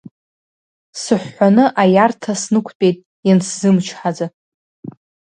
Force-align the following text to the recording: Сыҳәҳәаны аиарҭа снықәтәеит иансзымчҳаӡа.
Сыҳәҳәаны 1.01 1.65
аиарҭа 1.81 2.33
снықәтәеит 2.41 2.97
иансзымчҳаӡа. 3.27 4.27